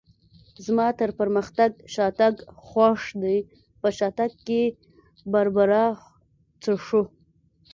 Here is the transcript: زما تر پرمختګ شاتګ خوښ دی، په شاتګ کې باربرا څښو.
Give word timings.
زما 0.65 0.87
تر 0.99 1.09
پرمختګ 1.19 1.71
شاتګ 1.93 2.33
خوښ 2.65 3.01
دی، 3.23 3.37
په 3.81 3.87
شاتګ 3.97 4.31
کې 4.47 4.61
باربرا 5.31 5.85
څښو. 6.61 7.01